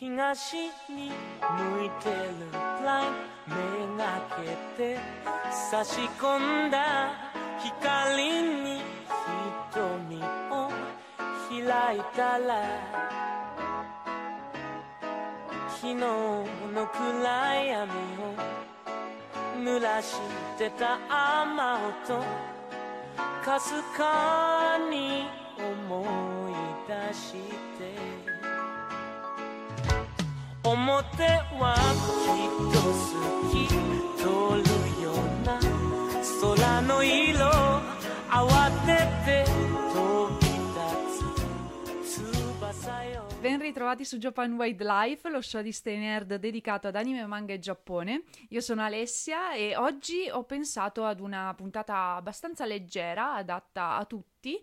[0.00, 0.54] 東
[0.88, 2.52] に向いてる
[2.84, 4.22] ラインめが
[4.76, 4.96] けて
[5.72, 7.10] 差し込んだ
[7.58, 8.22] 光
[8.62, 8.80] に
[9.72, 10.70] 瞳を
[11.50, 12.62] 開いたら
[15.80, 16.46] 昨日の
[16.86, 17.94] 暗闇を
[19.64, 20.14] 濡らし
[20.58, 21.00] てた
[21.42, 22.24] 雨音
[23.44, 25.26] かすかに
[25.58, 26.04] 思
[26.50, 26.54] い
[26.86, 28.27] 出して。
[30.67, 31.23] 表
[31.59, 31.75] は
[32.23, 33.03] きっと好
[33.51, 33.67] き
[34.17, 34.23] 通
[34.61, 35.15] るよう
[35.45, 35.59] な
[36.41, 37.45] 空の色
[38.29, 39.45] 慌てて
[39.93, 47.51] 飛び立つ翼よ Ben ritrovati su Japan Wide Life, lo show di Stay Nerd dedicato ad anime, manga
[47.51, 48.23] e Giappone.
[48.51, 54.57] Io sono Alessia e oggi ho pensato ad una puntata abbastanza leggera, adatta a tutti,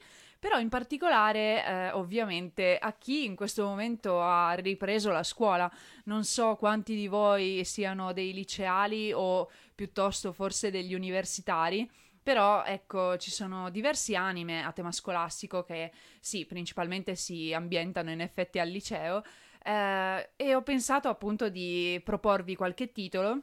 [0.46, 5.68] però in particolare eh, ovviamente a chi in questo momento ha ripreso la scuola.
[6.04, 11.90] Non so quanti di voi siano dei liceali o piuttosto forse degli universitari.
[12.22, 18.22] Però ecco, ci sono diversi anime a tema scolastico che sì, principalmente si ambientano in
[18.22, 19.24] effetti al liceo
[19.64, 23.42] eh, e ho pensato appunto di proporvi qualche titolo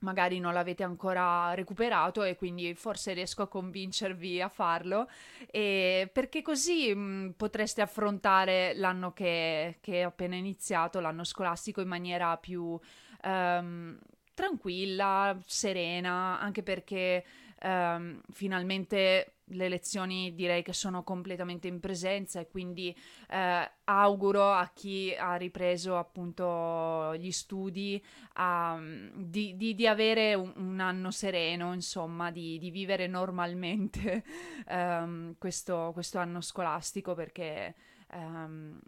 [0.00, 5.08] magari non l'avete ancora recuperato e quindi forse riesco a convincervi a farlo.
[5.50, 11.88] E perché così mh, potreste affrontare l'anno che, che, è appena iniziato, l'anno scolastico in
[11.88, 12.78] maniera più
[13.24, 13.98] um,
[14.34, 17.24] tranquilla, serena, anche perché
[17.60, 22.94] Um, finalmente le lezioni direi che sono completamente in presenza e quindi
[23.30, 28.00] uh, auguro a chi ha ripreso appunto gli studi
[28.36, 34.22] um, di, di, di, avere un, un, anno sereno, insomma, di, di vivere normalmente
[34.68, 37.74] um, questo, questo, anno scolastico perché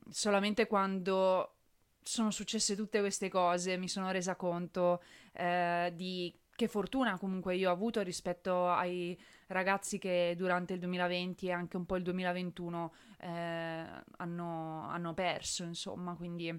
[0.09, 1.57] solamente quando
[2.03, 5.03] sono successe tutte queste cose mi sono resa conto
[5.35, 11.47] uh, di che fortuna comunque io ho avuto rispetto ai ragazzi che durante il 2020
[11.47, 13.85] e anche un po' il 2021 eh,
[14.19, 16.55] hanno, hanno perso, insomma, quindi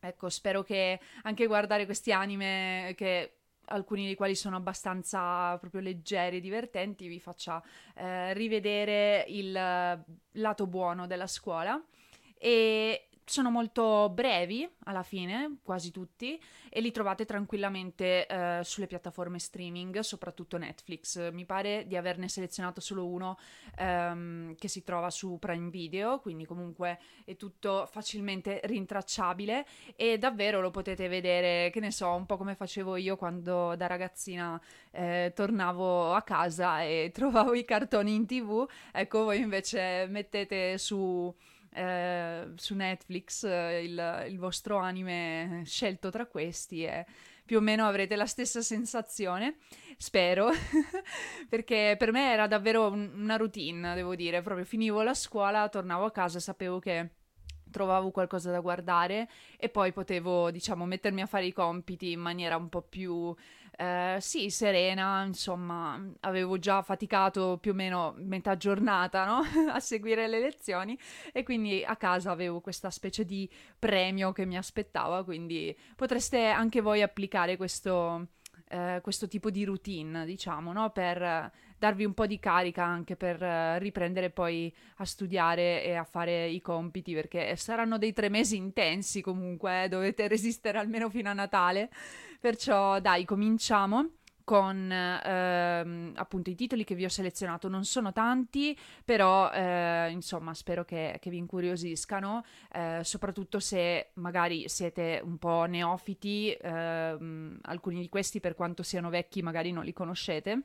[0.00, 3.34] ecco, spero che anche guardare questi anime che
[3.66, 7.62] alcuni dei quali sono abbastanza proprio leggeri e divertenti, vi faccia
[7.96, 11.78] eh, rivedere il lato buono della scuola.
[12.40, 16.40] E sono molto brevi alla fine, quasi tutti,
[16.70, 21.30] e li trovate tranquillamente eh, sulle piattaforme streaming, soprattutto Netflix.
[21.30, 23.38] Mi pare di averne selezionato solo uno
[23.76, 30.60] ehm, che si trova su Prime Video, quindi comunque è tutto facilmente rintracciabile e davvero
[30.60, 35.32] lo potete vedere, che ne so, un po' come facevo io quando da ragazzina eh,
[35.34, 38.66] tornavo a casa e trovavo i cartoni in tv.
[38.92, 41.34] Ecco, voi invece mettete su
[41.72, 47.06] eh, su Netflix eh, il, il, vostro anime scelto tra questi e
[47.44, 49.56] più o meno avrete la stessa sensazione,
[49.96, 50.50] spero,
[51.48, 56.04] perché per me era davvero un, una routine, devo dire, proprio finivo la scuola, tornavo
[56.04, 57.10] a casa, sapevo che
[57.70, 62.56] trovavo qualcosa da guardare e poi potevo, diciamo, mettermi a fare i compiti in maniera
[62.56, 63.34] un po' più
[63.80, 69.42] eh, sì, serena, insomma, avevo già faticato più o meno metà giornata no?
[69.70, 70.98] a seguire le lezioni
[71.32, 76.80] e quindi a casa avevo questa specie di premio che mi aspettava, quindi potreste anche
[76.80, 78.30] voi applicare questo,
[78.68, 80.90] eh, questo tipo di routine, diciamo, no?
[80.90, 86.04] per darvi un po' di carica anche per uh, riprendere poi a studiare e a
[86.04, 91.30] fare i compiti perché saranno dei tre mesi intensi comunque, eh, dovete resistere almeno fino
[91.30, 91.90] a Natale.
[92.40, 94.10] Perciò dai, cominciamo
[94.48, 97.68] con ehm, appunto i titoli che vi ho selezionato.
[97.68, 98.74] Non sono tanti,
[99.04, 102.42] però eh, insomma spero che, che vi incuriosiscano,
[102.72, 109.10] eh, soprattutto se magari siete un po' neofiti, ehm, alcuni di questi per quanto siano
[109.10, 110.62] vecchi magari non li conoscete.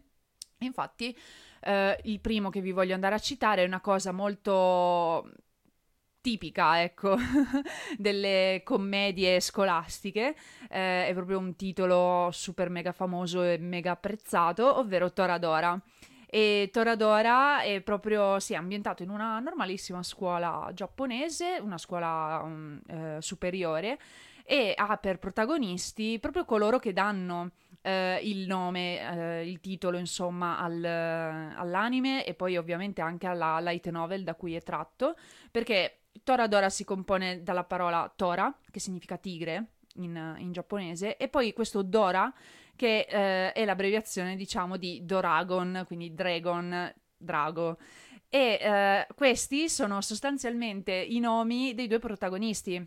[0.59, 1.15] Infatti,
[1.61, 5.29] eh, il primo che vi voglio andare a citare è una cosa molto
[6.23, 7.17] tipica, ecco,
[7.97, 10.35] delle commedie scolastiche,
[10.69, 15.77] eh, è proprio un titolo super mega famoso e mega apprezzato, ovvero Toradora.
[16.25, 23.17] E Toradora è proprio, sì, ambientato in una normalissima scuola giapponese, una scuola um, eh,
[23.19, 23.99] superiore,
[24.45, 27.51] e ha per protagonisti proprio coloro che danno
[27.83, 33.89] eh, il nome, eh, il titolo, insomma, al, all'anime e poi ovviamente anche alla light
[33.89, 35.15] novel da cui è tratto,
[35.51, 41.53] perché Toradora si compone dalla parola Tora, che significa tigre in, in giapponese, e poi
[41.53, 42.33] questo Dora,
[42.75, 47.77] che eh, è l'abbreviazione, diciamo, di Doragon, quindi Dragon, Drago.
[48.29, 52.83] E eh, questi sono sostanzialmente i nomi dei due protagonisti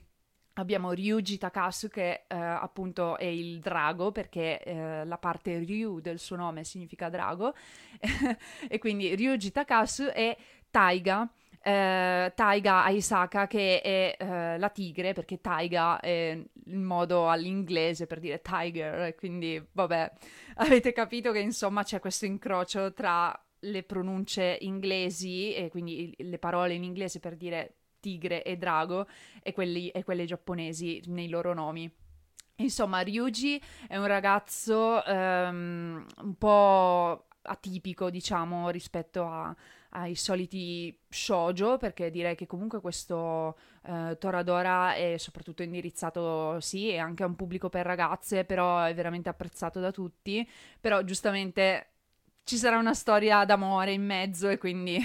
[0.59, 6.19] Abbiamo Ryuji Takasu che eh, appunto è il drago perché eh, la parte Ryu del
[6.19, 7.55] suo nome significa drago.
[8.69, 10.37] E quindi Ryuji Takasu e
[10.71, 11.31] Taiga,
[11.63, 18.21] eh, Taiga Aisaka che è eh, la tigre perché Taiga è il modo all'inglese per
[18.21, 20.13] dire tiger quindi vabbè
[20.57, 26.75] avete capito che insomma c'è questo incrocio tra le pronunce inglesi e quindi le parole
[26.75, 27.75] in inglese per dire
[28.07, 29.09] tigre e drago
[29.43, 31.93] e, quelli, e quelle giapponesi nei loro nomi.
[32.59, 39.55] Insomma, Ryuji è un ragazzo um, un po' atipico, diciamo, rispetto a,
[39.91, 46.99] ai soliti shoujo, perché direi che comunque questo uh, Toradora è soprattutto indirizzato, sì, è
[46.99, 50.49] anche a un pubblico per ragazze, però è veramente apprezzato da tutti,
[50.81, 51.96] però giustamente
[52.47, 54.97] ci sarà una storia d'amore in mezzo e quindi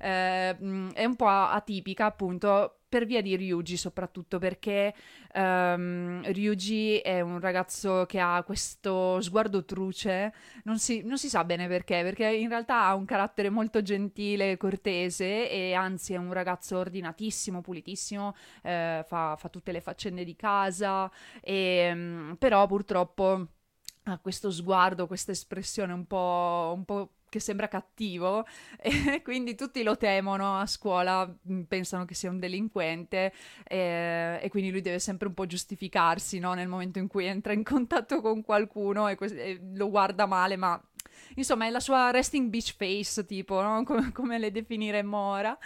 [0.00, 4.92] eh, è un po' atipica appunto per via di Ryuji soprattutto perché
[5.34, 10.34] um, Ryuji è un ragazzo che ha questo sguardo truce,
[10.64, 14.56] non si, non si, sa bene perché, perché in realtà ha un carattere molto gentile,
[14.56, 18.34] cortese e anzi è un ragazzo ordinatissimo, pulitissimo,
[18.64, 21.08] eh, fa, fa, tutte le faccende di casa,
[21.40, 23.46] e, um, però purtroppo
[24.04, 28.44] ha questo sguardo, questa espressione un po', un po' che sembra cattivo
[28.80, 33.32] e quindi tutti lo temono a scuola, mm, pensano che sia un delinquente
[33.64, 36.52] e, e quindi lui deve sempre un po' giustificarsi no?
[36.54, 40.56] nel momento in cui entra in contatto con qualcuno e, que- e lo guarda male,
[40.56, 40.80] ma
[41.34, 43.82] insomma è la sua resting beach face tipo, no?
[43.86, 45.56] come, come le definiremmo ora.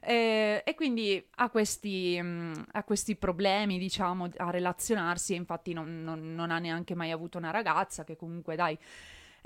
[0.00, 6.34] E, e quindi ha questi, mm, ha questi, problemi, diciamo, a relazionarsi, infatti non, non,
[6.34, 8.78] non ha neanche mai avuto una ragazza, che comunque dai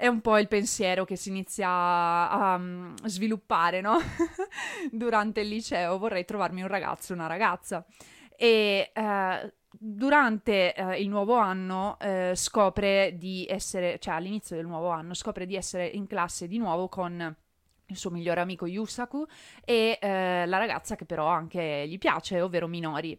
[0.00, 3.98] è un po' il pensiero che si inizia a um, sviluppare, no?
[4.92, 7.84] Durante il liceo vorrei trovarmi un ragazzo, una ragazza.
[8.40, 14.90] E uh, durante uh, il nuovo anno uh, scopre di essere, cioè all'inizio del nuovo
[14.90, 17.37] anno, scopre di essere in classe di nuovo con
[17.90, 19.26] il suo migliore amico Yusaku
[19.64, 23.19] e la ragazza che però anche gli piace, ovvero Minori.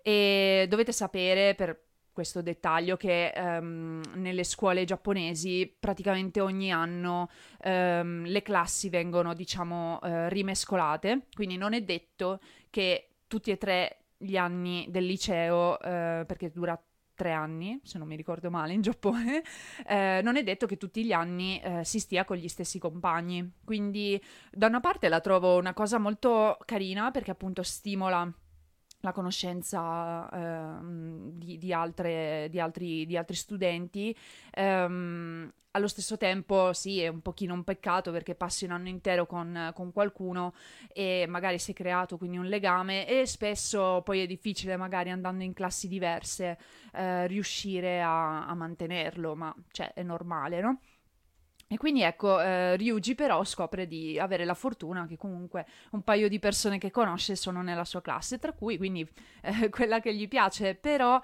[0.00, 1.84] E dovete sapere, per
[2.14, 7.28] questo dettaglio che um, nelle scuole giapponesi praticamente ogni anno
[7.64, 12.38] um, le classi vengono diciamo uh, rimescolate quindi non è detto
[12.70, 16.80] che tutti e tre gli anni del liceo uh, perché dura
[17.14, 19.42] tre anni, se non mi ricordo male, in Giappone,
[19.86, 23.52] eh, non è detto che tutti gli anni eh, si stia con gli stessi compagni.
[23.64, 28.30] Quindi, da una parte la trovo una cosa molto carina perché appunto stimola
[29.04, 34.16] la conoscenza ehm, di, di, altre, di, altri, di, altri, studenti.
[34.52, 39.26] Ehm, allo stesso tempo, sì, è un pochino un peccato perché passi un anno intero
[39.26, 40.54] con, con, qualcuno
[40.92, 45.42] e magari si è creato quindi un legame e spesso poi è difficile, magari andando
[45.42, 46.58] in classi diverse,
[46.92, 50.78] eh, riuscire a, a mantenerlo, ma cioè, è normale, no?
[51.74, 56.28] E quindi ecco, eh, Ryuji però scopre di avere la fortuna che comunque un paio
[56.28, 59.04] di persone che conosce sono nella sua classe, tra cui quindi
[59.42, 61.20] eh, quella che gli piace, però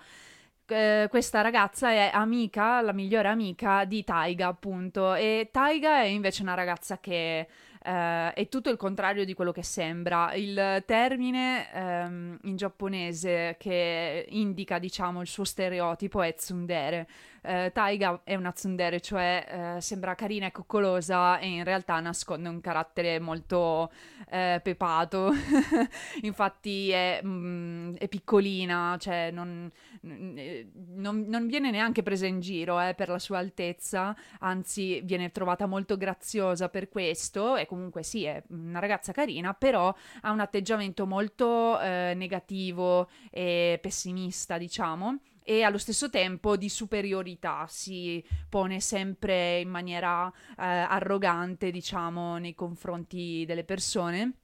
[0.67, 6.43] eh, questa ragazza è amica, la migliore amica di Taiga appunto, e Taiga è invece
[6.43, 7.47] una ragazza che
[7.83, 10.35] Uh, è tutto il contrario di quello che sembra.
[10.35, 17.09] Il termine um, in giapponese che indica, diciamo, il suo stereotipo è tsundere.
[17.43, 22.51] Uh, Taiga è una tsundere, cioè uh, sembra carina e coccolosa e in realtà nasconde
[22.51, 23.91] un carattere molto
[24.31, 25.33] pepato.
[26.23, 29.69] Infatti è, mm, è, piccolina, cioè non,
[30.03, 35.97] non, non, viene neanche presa in giro per la sua altezza, anzi viene trovata molto
[35.97, 41.79] graziosa per questo e comunque sì, è una ragazza carina, però ha un atteggiamento molto
[41.79, 49.69] eh, negativo e pessimista, diciamo e allo stesso tempo di superiorità, si pone sempre in
[49.69, 54.35] maniera eh, arrogante, diciamo, nei confronti delle persone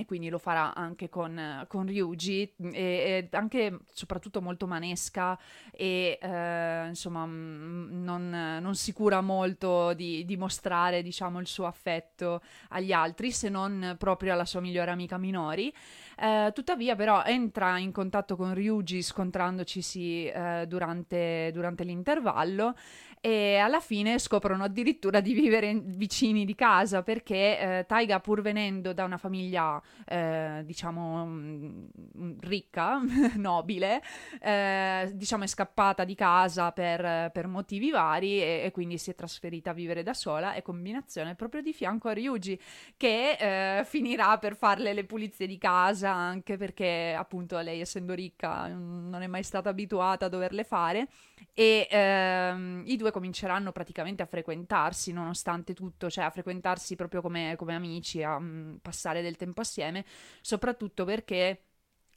[0.00, 5.38] e quindi lo farà anche con, con Ryuji e, e, anche soprattutto molto manesca
[5.70, 11.66] e eh, insomma mm, non, non, si cura molto di, di, mostrare diciamo il suo
[11.66, 12.40] affetto
[12.70, 15.72] agli altri se non proprio alla sua migliore amica Minori.
[16.22, 22.74] Eh, tuttavia però entra in contatto con Ryuji scontrandocisi eh, durante, durante l'intervallo
[23.20, 28.94] e alla fine scoprono addirittura di vivere vicini di casa perché eh, Taiga pur venendo
[28.94, 32.98] da una famiglia eh, diciamo mh, mm, ricca,
[33.36, 34.00] nobile,
[34.40, 39.14] eh, diciamo è scappata di casa per, per motivi vari e, e, quindi si è
[39.14, 42.58] trasferita a vivere da sola e combinazione proprio di fianco a Ryuji
[42.96, 43.36] che
[43.78, 49.20] eh, finirà per farle le pulizie di casa anche perché appunto lei essendo ricca non
[49.20, 51.08] è mai stata abituata a doverle fare
[51.60, 57.54] e ehm, i due cominceranno praticamente a frequentarsi nonostante tutto, cioè a frequentarsi proprio come,
[57.56, 60.06] come amici, a um, passare del tempo assieme,
[60.40, 61.64] soprattutto perché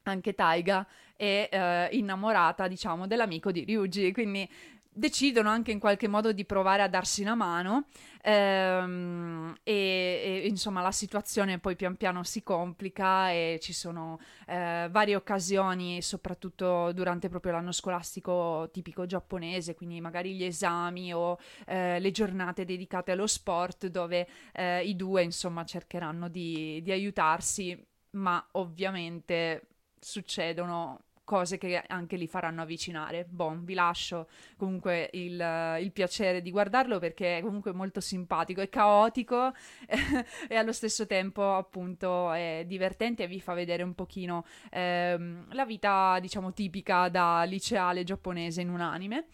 [0.04, 4.50] anche Taiga è eh, innamorata, diciamo, dell'amico di Ryuji, quindi
[4.94, 7.86] decidono anche in qualche modo di provare a darsi una mano
[8.22, 14.88] ehm, e, e, insomma la situazione poi pian piano si complica e ci sono eh,
[14.92, 22.00] varie occasioni soprattutto durante proprio l'anno scolastico tipico giapponese quindi magari gli esami o eh,
[22.00, 28.46] le giornate dedicate allo sport dove eh, i due insomma cercheranno di, di aiutarsi ma
[28.52, 29.68] ovviamente
[30.00, 33.26] succedono cose che anche li faranno avvicinare.
[33.30, 34.28] Bon, vi lascio
[34.58, 39.54] comunque il, il piacere di guardarlo perché è comunque molto simpatico, è caotico
[40.48, 45.66] e allo stesso tempo appunto è divertente e vi fa vedere un pochino ehm, la
[45.66, 49.26] vita diciamo tipica da liceale giapponese in un anime.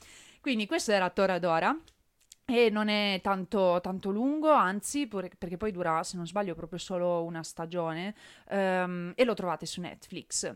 [0.42, 1.78] Quindi questo era Toradora.
[2.46, 7.24] E non è tanto, tanto lungo, anzi, perché poi dura, se non sbaglio, proprio solo
[7.24, 8.16] una stagione,
[8.50, 10.52] um, e lo trovate su Netflix.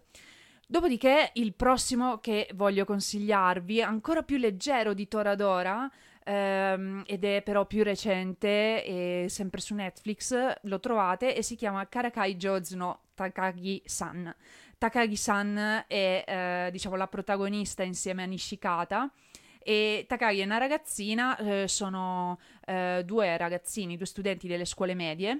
[0.73, 5.87] Dopodiché il prossimo che voglio consigliarvi, ancora più leggero di Toradora,
[6.23, 11.87] ehm, ed è però più recente e sempre su Netflix, lo trovate e si chiama
[11.87, 14.35] Karakai Joz no Takagi-san.
[14.79, 19.11] Takagi-san è eh, diciamo la protagonista insieme a Nishikata
[19.59, 25.39] e Takagi è una ragazzina, eh, sono eh, due ragazzini, due studenti delle scuole medie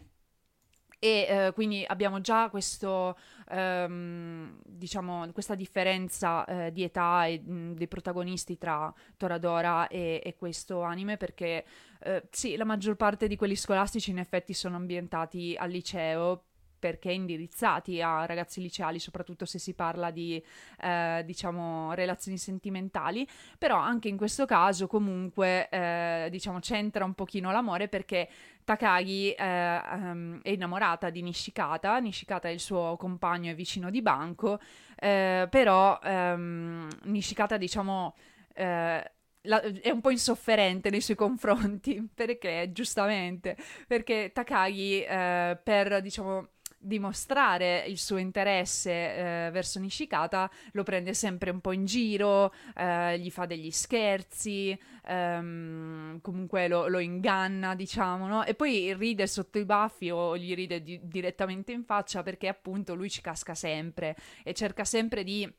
[1.04, 3.18] e eh, quindi abbiamo già questo,
[3.50, 10.36] ehm, diciamo, questa differenza eh, di età e, mh, dei protagonisti tra Toradora e, e
[10.38, 11.66] questo anime perché
[12.04, 16.44] eh, sì, la maggior parte di quelli scolastici in effetti sono ambientati al liceo
[16.84, 20.44] perché indirizzati a ragazzi liceali, soprattutto se si parla di,
[20.82, 23.26] eh, diciamo, relazioni sentimentali,
[23.58, 28.28] però anche in questo caso comunque, eh, diciamo, c'entra un pochino l'amore perché
[28.66, 34.02] Takagi eh, um, è innamorata di Nishikata, Nishikata è il suo compagno e vicino di
[34.02, 34.60] banco,
[35.00, 38.14] eh, però um, Nishikata, diciamo...
[38.56, 39.12] Eh,
[39.44, 46.48] la, è un po' insofferente nei suoi confronti perché giustamente perché Takagi eh, per diciamo
[46.84, 53.18] dimostrare il suo interesse eh, verso Nishikata lo prende sempre un po' in giro, eh,
[53.20, 58.44] gli fa degli scherzi, ehm, comunque lo, lo, inganna, diciamo, no?
[58.44, 62.94] E poi ride sotto i baffi o gli ride di- direttamente in faccia perché appunto
[62.96, 65.52] lui ci casca sempre e cerca sempre di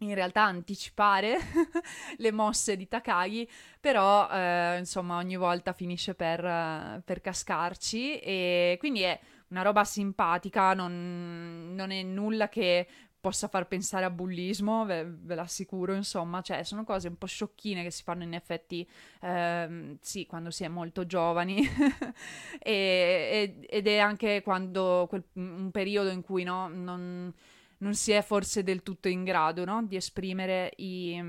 [0.00, 1.38] in realtà anticipare
[2.18, 3.48] le mosse di Takagi,
[3.80, 9.18] però eh, insomma ogni volta finisce per, per cascarci e quindi è
[9.48, 12.86] una roba simpatica, non, non è nulla che
[13.26, 17.82] possa far pensare a bullismo, ve, ve, l'assicuro, insomma, cioè sono cose un po' sciocchine
[17.82, 18.88] che si fanno in effetti,
[19.20, 21.66] ehm, sì, quando si è molto giovani.
[22.58, 27.32] E, ed è anche quando quel, un periodo in cui no, non,
[27.78, 31.22] non, si è forse del tutto in grado no, di esprimere i,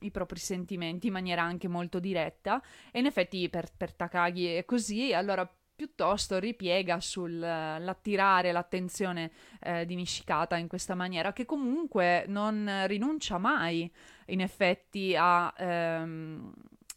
[0.00, 2.62] i, propri sentimenti in maniera anche molto diretta.
[2.90, 9.94] E in effetti per, per Takagi è così, allora piuttosto ripiega sull'attirare l'attenzione eh, di
[9.94, 13.90] Nishikata in questa maniera, che comunque non rinuncia mai
[14.26, 16.52] in effetti a, ehm,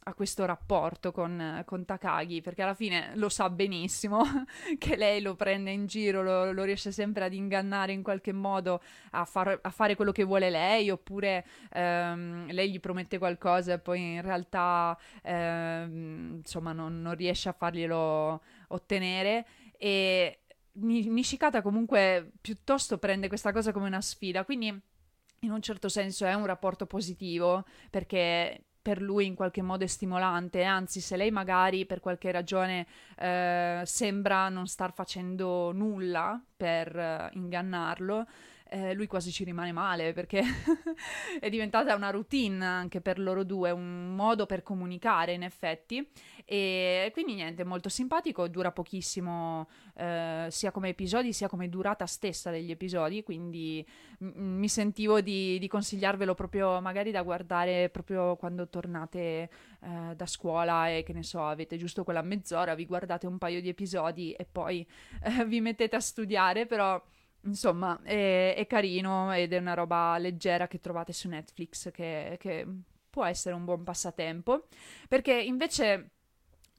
[0.07, 4.23] a questo rapporto con, con, Takagi, perché alla fine lo sa benissimo
[4.77, 8.81] che lei lo prende in giro, lo, lo riesce sempre ad ingannare in qualche modo
[9.11, 13.79] a, far, a fare quello che vuole lei, oppure ehm, lei gli promette qualcosa e
[13.79, 19.45] poi in realtà ehm, insomma non, non riesce a farglielo ottenere
[19.77, 20.39] e
[20.77, 26.33] Nishikata comunque piuttosto prende questa cosa come una sfida, quindi in un certo senso è
[26.33, 31.85] un rapporto positivo perché per lui in qualche modo è stimolante, anzi se lei magari
[31.85, 32.85] per qualche ragione
[33.17, 38.27] eh, sembra non star facendo nulla per eh, ingannarlo,
[38.69, 40.41] eh, lui quasi ci rimane male perché
[41.39, 46.07] è diventata una routine anche per loro due, un modo per comunicare in effetti.
[46.45, 52.51] E quindi niente, molto simpatico, dura pochissimo eh, sia come episodi sia come durata stessa
[52.51, 53.85] degli episodi, quindi
[54.19, 59.49] m- mi sentivo di, di, consigliarvelo proprio magari da guardare proprio quando tornate
[59.81, 63.61] eh, da scuola e che ne so, avete giusto quella mezz'ora, vi guardate un paio
[63.61, 64.85] di episodi e poi
[65.23, 67.01] eh, vi mettete a studiare, però
[67.45, 72.67] Insomma, è, è, carino ed è una roba leggera che trovate su Netflix che, che
[73.09, 74.67] può essere un buon passatempo.
[75.07, 76.09] Perché invece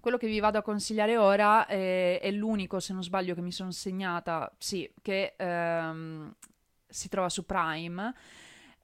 [0.00, 3.52] quello che vi vado a consigliare ora è, è l'unico, se non sbaglio, che mi
[3.52, 6.34] sono segnata, sì, che ehm,
[6.86, 8.14] si trova su Prime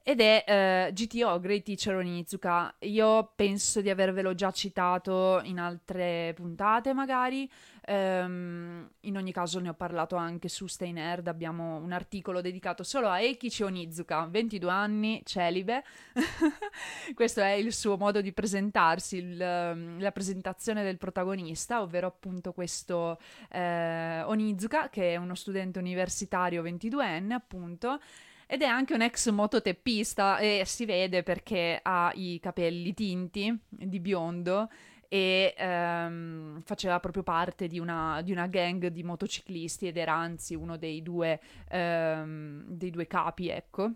[0.05, 2.75] ed è uh, GTO, Great Teacher Onizuka.
[2.81, 7.49] Io penso di avervelo già citato in altre puntate, magari.
[7.85, 12.85] Um, in ogni caso ne ho parlato anche su Stay Nerd, abbiamo un articolo dedicato
[12.85, 15.83] solo a Eikichi Onizuka, 22 anni, celibe.
[17.15, 23.19] Questo è il suo modo di presentarsi, il, la presentazione del protagonista, ovvero appunto questo
[23.51, 28.01] uh, Onizuka, che è uno studente universitario 22enne, appunto,
[28.53, 33.99] ed è anche un ex mototeppista e si vede perché ha i capelli tinti di
[33.99, 34.69] biondo
[35.09, 40.55] e um, faceva proprio parte di una, di una, gang di motociclisti ed era anzi
[40.55, 41.41] uno dei due,
[41.71, 43.93] um, dei due capi, ecco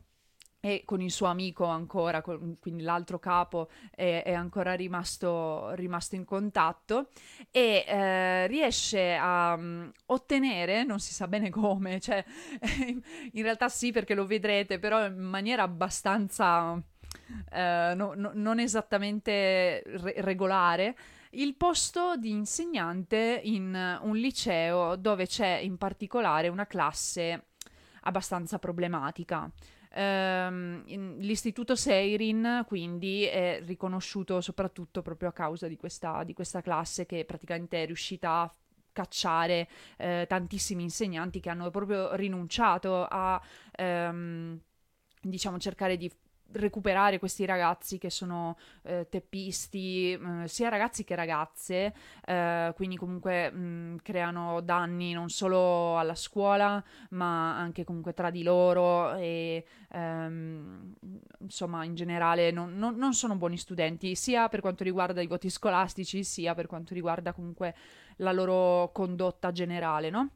[0.67, 6.17] e con il suo amico ancora, con, quindi l'altro capo è, è ancora rimasto, rimasto,
[6.17, 7.11] in contatto
[7.53, 12.25] e eh, riesce a um, ottenere, non si sa bene come, cioè
[13.31, 16.75] in realtà sì perché lo vedrete, però in maniera abbastanza
[17.53, 20.97] eh, no, no, non esattamente re- regolare,
[21.31, 27.51] il posto di insegnante in un liceo dove c'è in particolare una classe
[28.01, 29.49] abbastanza problematica.
[29.99, 30.83] Um,
[31.21, 37.25] l'istituto Seirin quindi è riconosciuto soprattutto proprio a causa di questa, di questa classe che
[37.25, 38.55] praticamente è riuscita a
[38.93, 43.41] cacciare eh, tantissimi insegnanti che hanno proprio rinunciato a
[43.79, 44.61] um,
[45.23, 46.11] diciamo cercare di
[46.53, 53.51] recuperare questi ragazzi che sono eh, teppisti, eh, sia ragazzi che ragazze, eh, quindi comunque
[53.51, 59.65] mh, mm, creano danni non solo alla scuola, ma anche comunque tra di loro e
[59.91, 60.95] ehm,
[61.41, 65.51] insomma in generale non, non, non sono buoni studenti, sia per quanto riguarda i voti
[65.51, 67.75] scolastici, sia per quanto riguarda comunque
[68.19, 70.31] la loro condotta generale, no?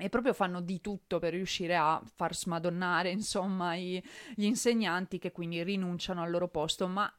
[0.00, 4.02] E proprio fanno di tutto per riuscire a far smadonnare, insomma, i,
[4.34, 7.12] gli insegnanti che quindi rinunciano al loro posto, ma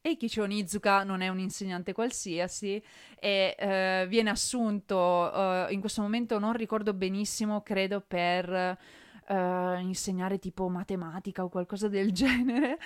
[0.00, 2.80] Eikichi Onizuka non è un insegnante qualsiasi
[3.18, 8.78] e eh, viene assunto eh, in questo momento, non ricordo benissimo, credo per
[9.28, 12.78] eh, insegnare tipo matematica o qualcosa del genere.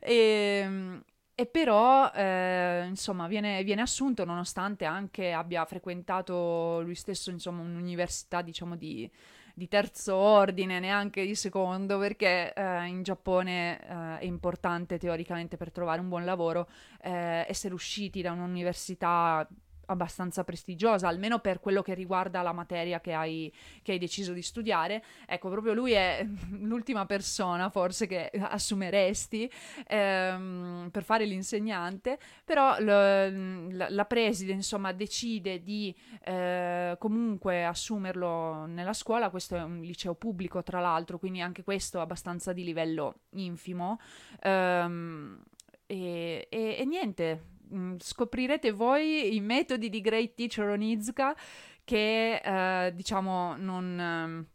[0.00, 0.14] e,
[0.62, 1.02] ehm,
[1.40, 8.42] e però, eh, insomma, viene, viene, assunto nonostante anche abbia frequentato lui stesso, insomma, un'università,
[8.42, 9.10] diciamo, di,
[9.54, 15.72] di terzo ordine, neanche di secondo, perché eh, in Giappone eh, è importante teoricamente per
[15.72, 16.68] trovare un buon lavoro
[17.00, 19.48] eh, essere usciti da un'università
[19.90, 24.42] abbastanza prestigiosa, almeno per quello che riguarda la materia che hai, che hai deciso di
[24.42, 25.02] studiare.
[25.26, 26.26] Ecco, proprio lui è
[26.60, 29.50] l'ultima persona forse che assumeresti
[29.86, 38.66] ehm, per fare l'insegnante, però l- la, la preside insomma decide di eh, comunque assumerlo
[38.66, 43.20] nella scuola, questo è un liceo pubblico tra l'altro, quindi anche questo abbastanza di livello
[43.30, 43.98] infimo.
[44.42, 45.40] Um,
[45.86, 47.42] e, e, e, niente,
[47.72, 51.36] Mm, scoprirete voi i metodi di Great Teacher Onizuka
[51.84, 54.46] che eh, diciamo non, ehm,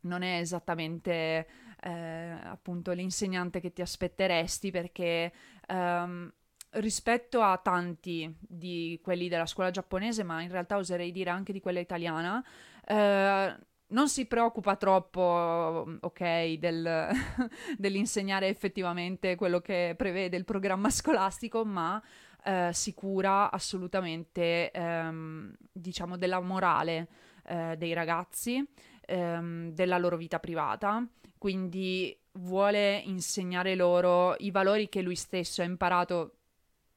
[0.00, 1.46] non, è esattamente
[1.80, 5.32] eh, appunto l'insegnante che ti aspetteresti perché
[5.66, 6.32] ehm,
[6.70, 11.60] rispetto a tanti di quelli della scuola giapponese ma in realtà oserei dire anche di
[11.60, 12.44] quella italiana
[12.84, 13.56] eh,
[13.88, 17.08] non si preoccupa troppo, ok, del,
[17.78, 22.02] dell'insegnare effettivamente quello che prevede il programma scolastico, ma
[22.44, 27.08] eh, sicura assolutamente, ehm, diciamo, della morale
[27.44, 28.64] eh, dei ragazzi,
[29.06, 31.06] ehm, della loro vita privata,
[31.38, 36.36] quindi vuole insegnare loro i valori che lui stesso ha imparato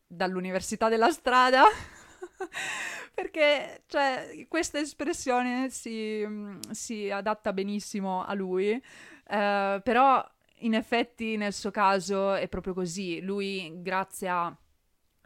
[0.08, 1.64] dall'università della strada.
[3.14, 6.26] perché cioè, questa espressione si,
[6.72, 8.82] si, adatta benissimo a lui, eh,
[9.84, 14.56] però in effetti nel suo caso è proprio così, lui grazie a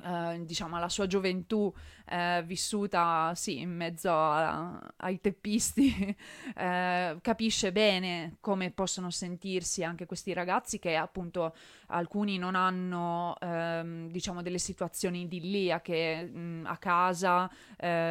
[0.04, 6.16] Uh, diciamo alla sua gioventù uh, vissuta sì in mezzo a, ai teppisti
[6.56, 11.56] uh, capisce bene come possono sentirsi anche questi ragazzi che appunto
[11.88, 17.50] alcuni non hanno ehm, diciamo delle situazioni idilliache mh, a casa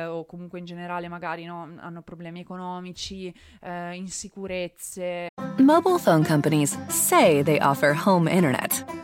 [0.08, 3.32] o comunque in generale magari no, hanno problemi economici
[3.92, 5.28] insicurezze.
[5.58, 9.03] Mobile phone companies say they offer home internet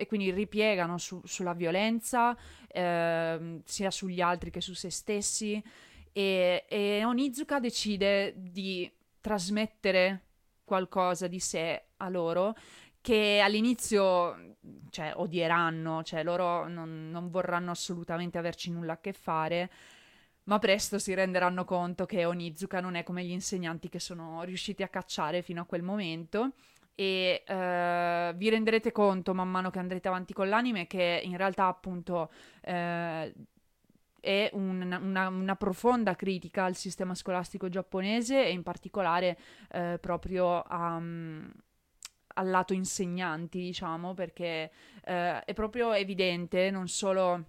[0.00, 2.34] e quindi ripiegano su, sulla violenza,
[2.66, 5.62] eh, sia sugli altri che su se stessi.
[6.10, 10.22] E, e Onizuka decide di trasmettere
[10.64, 12.56] qualcosa di sé a loro
[13.02, 14.56] che all'inizio
[14.88, 19.70] cioè, odieranno, cioè loro non, non vorranno assolutamente averci nulla a che fare
[20.44, 24.82] ma presto si renderanno conto che Onizuka non è come gli insegnanti che sono riusciti
[24.82, 26.52] a cacciare fino a quel momento
[27.00, 31.64] e uh, vi renderete conto man mano che andrete avanti con l'anime che in realtà
[31.64, 32.30] appunto
[32.66, 33.32] uh,
[34.20, 39.38] è un, una, una, profonda critica al sistema scolastico giapponese e in particolare
[39.72, 41.50] uh, proprio a, um,
[42.34, 44.70] al lato insegnanti, diciamo, perché
[45.02, 47.46] è proprio evidente non solo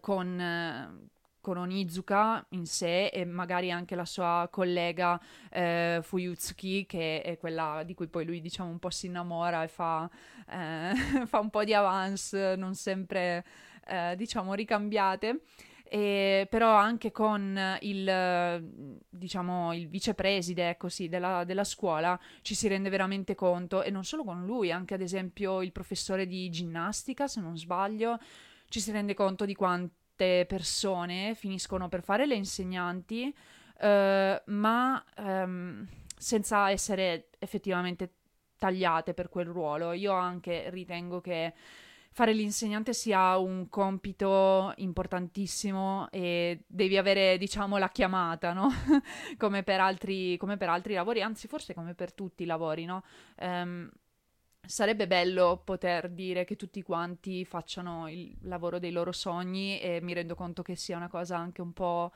[0.00, 1.00] con
[1.40, 7.82] con Onizuka in sé e magari anche la sua collega eh, Fuyutsuki che è quella
[7.84, 10.08] di cui poi lui diciamo un po' si innamora e fa,
[10.48, 10.92] eh,
[11.26, 13.44] fa un po' di avance non sempre
[13.86, 15.42] eh, diciamo ricambiate.
[15.92, 18.64] E, però anche con il,
[19.08, 24.22] diciamo, il vicepreside così, della, della, scuola ci si rende veramente conto, e non solo
[24.22, 28.20] con lui, anche ad esempio il professore di ginnastica, se non sbaglio,
[28.68, 33.34] ci si rende conto di quanto molte persone finiscono per fare le insegnanti,
[33.78, 38.12] eh, ma ehm, senza essere effettivamente
[38.58, 39.92] tagliate per quel ruolo.
[39.92, 41.54] Io anche ritengo che
[42.12, 48.68] fare l'insegnante sia un compito importantissimo e devi avere, diciamo, la chiamata, no?
[49.38, 53.02] come, per altri, come per altri lavori, anzi forse come per tutti i lavori, no?
[53.40, 53.88] Um,
[54.66, 60.12] Sarebbe bello poter dire che tutti quanti facciano il lavoro dei loro sogni e mi
[60.12, 62.12] rendo conto che sia una cosa anche un po'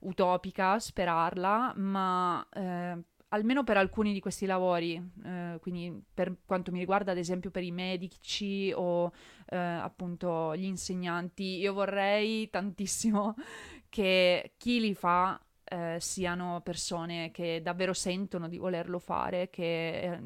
[0.00, 2.96] utopica sperarla, ma eh,
[3.28, 7.62] almeno per alcuni di questi lavori, eh, quindi per quanto mi riguarda ad esempio per
[7.62, 9.12] i medici o
[9.46, 13.34] eh, appunto gli insegnanti, io vorrei tantissimo
[13.90, 20.20] che chi li fa eh, siano persone che davvero sentono di volerlo fare, che eh,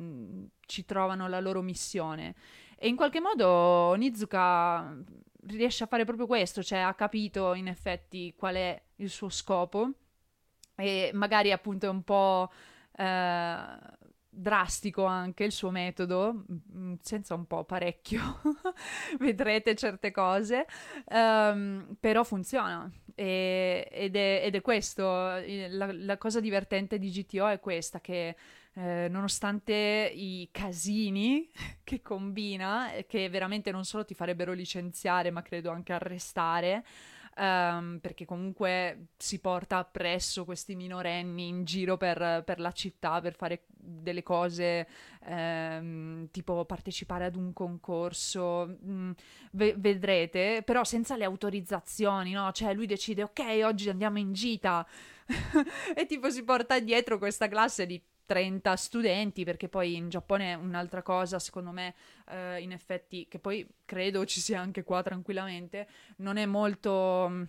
[0.66, 2.35] ci trovano la loro missione.
[2.76, 4.96] E in qualche modo Nizuka
[5.46, 9.90] riesce a fare proprio questo, cioè ha capito in effetti qual è il suo scopo
[10.76, 12.50] e magari appunto è un po'
[12.96, 13.66] eh,
[14.35, 18.40] drastico anche il suo metodo, mm, senza un po' parecchio,
[19.21, 20.64] vedrete certe cose,
[21.11, 22.90] um, però funziona.
[23.14, 28.35] E, ed, è, ed, è, questo, la, la, cosa divertente di GTO è questa, che
[28.73, 31.51] eh, nonostante i casini
[31.85, 36.85] che combina, che veramente non solo ti farebbero licenziare, ma credo anche arrestare,
[37.37, 43.35] um, perché comunque si porta appresso questi minorenni in giro per, per la città per
[43.35, 44.87] fare delle cose
[45.27, 49.11] um, tipo partecipare ad un concorso, mm,
[49.53, 52.51] vedrete, però senza le autorizzazioni, no?
[52.53, 54.87] Cioè lui decide, ok, oggi andiamo in gita
[55.95, 58.01] e tipo si porta dietro questa classe di
[58.33, 61.95] 30 studenti, perché poi in Giappone un'altra cosa, secondo me,
[62.29, 67.42] eh, in effetti, che poi credo ci sia anche qua tranquillamente, non è molto mm,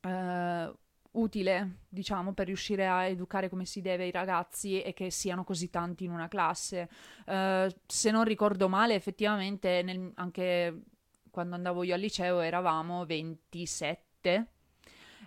[0.00, 0.72] eh,
[1.12, 5.70] utile, diciamo, per riuscire a educare come si deve i ragazzi e che siano così
[5.70, 6.88] tanti in una classe.
[7.26, 10.82] Eh, se non ricordo male, effettivamente, nel, anche
[11.30, 14.46] quando andavo io al liceo eravamo 27.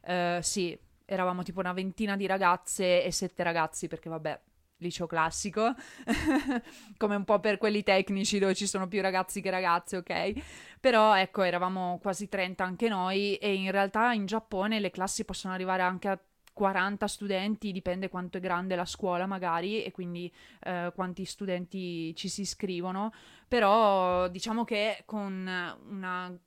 [0.04, 4.40] Uh, sì, eravamo tipo una ventina di ragazze e sette ragazzi, perché vabbè,
[4.82, 5.74] liceo classico,
[6.98, 10.34] come un po' per quelli tecnici dove ci sono più ragazzi che ragazze, ok?
[10.80, 15.54] Però ecco, eravamo quasi 30 anche noi e in realtà in Giappone le classi possono
[15.54, 16.20] arrivare anche a
[16.54, 22.28] 40 studenti, dipende quanto è grande la scuola magari e quindi eh, quanti studenti ci
[22.28, 23.14] si iscrivono,
[23.48, 25.50] però diciamo che con
[25.90, 26.40] una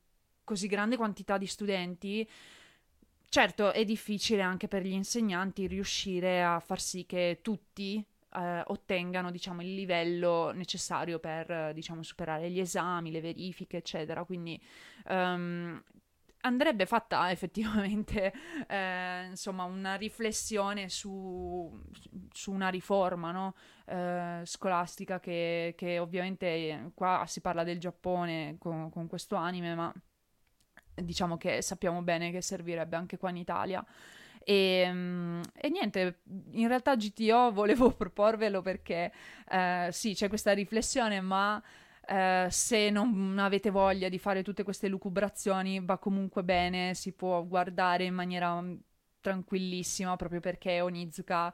[0.43, 2.29] così grande quantità di studenti
[3.27, 9.31] certo è difficile anche per gli insegnanti riuscire a far sì che tutti eh, ottengano
[9.31, 14.23] diciamo, il livello necessario per diciamo, superare gli esami, le verifiche, eccetera.
[14.23, 14.61] Quindi
[15.09, 15.81] um,
[16.45, 18.33] andrebbe fatta effettivamente
[18.67, 21.71] eh, insomma una riflessione su,
[22.31, 23.55] su una riforma no?
[23.85, 29.93] eh, scolastica che, che, ovviamente qua si parla del Giappone con, con questo anime ma
[30.93, 33.85] diciamo che sappiamo bene che servirebbe anche qua in Italia
[34.45, 36.19] e, ehm, e, niente,
[36.51, 39.11] in realtà GTO volevo proporvelo perché
[39.49, 41.61] eh, sì, c'è questa riflessione, ma
[42.07, 47.43] eh, se non avete voglia di fare tutte queste lucubrazioni, va comunque bene, si può
[47.43, 48.75] guardare in maniera mm,
[49.19, 51.51] tranquillissima, proprio perché Onizuka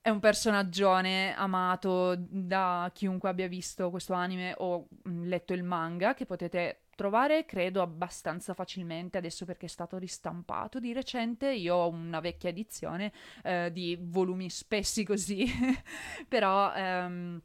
[0.00, 6.14] è un personaggione amato da chiunque abbia visto questo anime o mm, letto il manga,
[6.14, 11.50] che potete trovare, credo, abbastanza facilmente adesso perché è stato ristampato di recente.
[11.50, 15.46] Io ho una vecchia edizione eh, di volumi spessi così,
[16.28, 17.40] però ehm,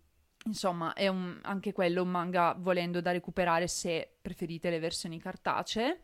[0.46, 6.02] insomma è un, anche quello un manga volendo da recuperare se preferite le versioni cartacee.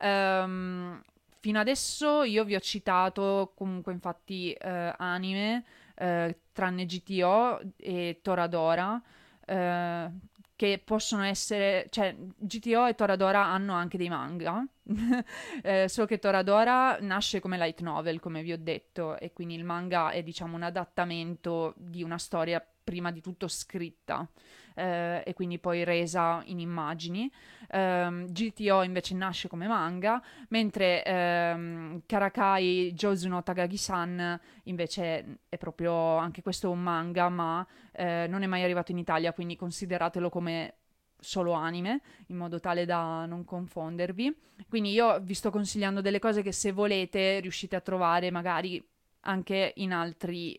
[0.00, 1.00] Um,
[1.40, 9.00] fino adesso io vi ho citato comunque infatti eh, anime, eh, tranne GTO e Toradora.
[9.48, 10.10] Uh,
[10.56, 14.66] che possono essere, cioè GTO e Toradora hanno anche dei manga,
[15.62, 19.64] eh, solo che Toradora nasce come light novel, come vi ho detto, e quindi il
[19.64, 24.28] manga è diciamo un adattamento di una storia prima di tutto scritta
[24.76, 27.30] eh, e quindi poi resa in immagini.
[27.72, 36.16] Um, GTO invece nasce come manga, mentre um, Karakai Jozu no Tagagi-san invece è proprio
[36.16, 40.74] anche questo un manga, ma eh, non è mai arrivato in Italia, quindi consideratelo come
[41.18, 44.34] solo anime, in modo tale da non confondervi.
[44.68, 48.82] Quindi io vi sto consigliando delle cose che se volete riuscite a trovare magari
[49.20, 50.58] anche in altri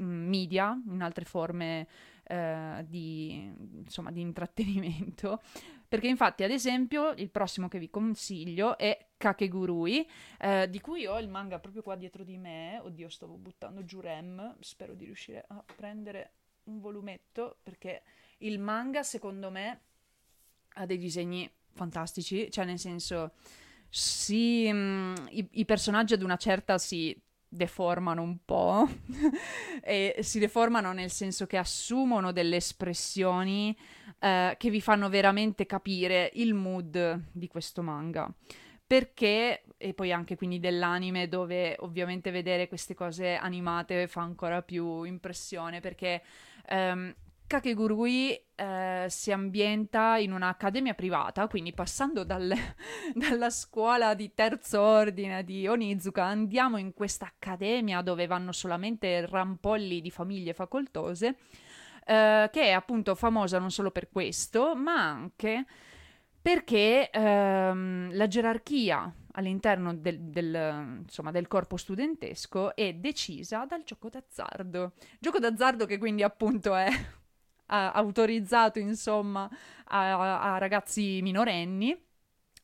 [0.00, 1.86] mm, media, in altre forme
[2.32, 5.42] eh, di, insomma, di intrattenimento.
[5.86, 11.18] Perché infatti, ad esempio, il prossimo che vi consiglio è Kakegurui, eh, di cui ho
[11.18, 12.80] il manga proprio qua dietro di me.
[12.82, 16.32] Oddio, stavo buttando giù Rem, spero di riuscire a prendere
[16.64, 18.02] un volumetto, perché
[18.38, 19.80] il manga, secondo me,
[20.74, 23.32] ha dei disegni fantastici, cioè nel senso...
[23.94, 27.14] Sì, mh, mm, i, i personaggi ad una certa si
[27.52, 28.88] deformano un po'
[29.84, 33.76] e si deformano nel senso che assumono delle espressioni
[34.18, 38.32] eh, che vi fanno veramente capire il mood di questo manga.
[38.86, 45.04] Perché, e poi anche quindi dell'anime, dove ovviamente vedere queste cose animate fa ancora più
[45.04, 46.22] impressione, perché
[46.66, 47.14] ehm,
[47.52, 52.50] Kakegurui eh, si ambienta in un'accademia privata, quindi passando dal,
[53.14, 60.00] dalla scuola di terzo ordine di Onizuka andiamo in questa accademia dove vanno solamente rampolli
[60.00, 61.36] di famiglie facoltose,
[62.06, 65.66] eh, che è appunto famosa non solo per questo, ma anche
[66.40, 74.08] perché ehm, la gerarchia all'interno del, del, insomma, del, corpo studentesco è decisa dal gioco
[74.08, 74.92] d'azzardo.
[75.18, 76.88] Gioco d'azzardo che quindi appunto è
[77.72, 79.48] autorizzato insomma
[79.86, 81.96] a, a ragazzi minorenni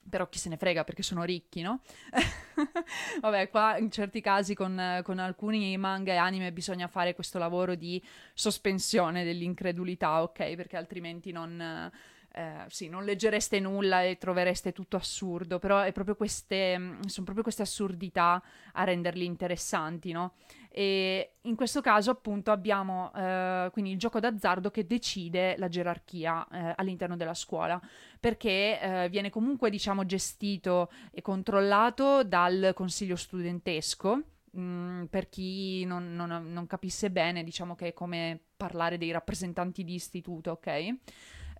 [0.09, 1.81] però chi se ne frega perché sono ricchi, no?
[3.21, 7.75] Vabbè, qua in certi casi con, con, alcuni manga e anime bisogna fare questo lavoro
[7.75, 10.55] di sospensione dell'incredulità, ok?
[10.55, 11.91] Perché altrimenti non,
[12.39, 16.75] eh, sì, non leggereste nulla e trovereste tutto assurdo, però è proprio queste,
[17.07, 18.41] sono proprio queste assurdità
[18.75, 20.35] a renderli interessanti, no?
[20.69, 26.47] E in questo caso appunto abbiamo eh, quindi il gioco d'azzardo che decide la gerarchia
[26.47, 27.81] eh, all'interno della scuola,
[28.21, 34.23] perché eh, viene comunque diciamo gestito e controllato dal consiglio studentesco.
[34.57, 39.83] Mm, per chi non, non, non, capisse bene, diciamo che è come parlare dei rappresentanti
[39.83, 40.97] di istituto, ok?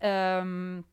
[0.01, 0.85] Um,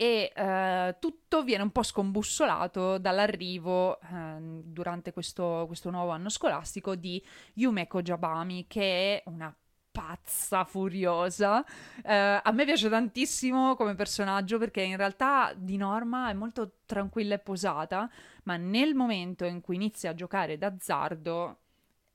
[0.00, 6.94] e uh, tutto viene un po' scombussolato dall'arrivo uh, durante questo, questo, nuovo anno scolastico
[6.94, 7.22] di
[7.54, 9.54] Yumeko Jabami, che è una
[9.92, 11.58] pazza furiosa.
[11.58, 17.34] Uh, a me piace tantissimo come personaggio perché in realtà di norma è molto tranquilla
[17.34, 18.10] e posata,
[18.44, 21.58] ma nel momento in cui inizia a giocare d'azzardo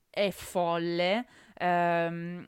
[0.09, 1.27] è folle.
[1.59, 2.47] Um,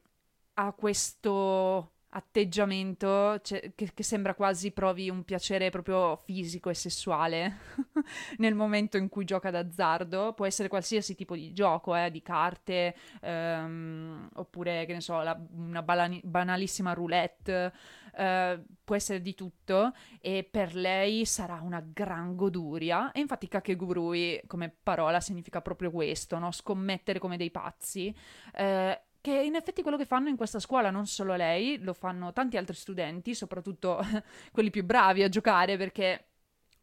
[0.56, 7.58] ha questo atteggiamento cioè, che, che, sembra quasi provi un piacere proprio fisico e sessuale
[8.38, 10.34] nel momento in cui gioca d'azzardo.
[10.34, 15.39] Può essere qualsiasi tipo di gioco, eh, di carte, ehm, oppure, che ne so, la,
[15.53, 17.71] una balani- banalissima roulette.
[18.15, 23.12] eh, può essere di tutto e per lei sarà una gran goduria.
[23.12, 26.51] E infatti Kakegurui come parola significa proprio questo, no?
[26.51, 28.13] scommettere come dei pazzi.
[28.56, 32.31] Eh, che in effetti quello che fanno in questa scuola, non solo lei, lo fanno
[32.31, 33.99] tanti altri studenti, soprattutto
[34.53, 36.27] quelli più bravi a giocare perché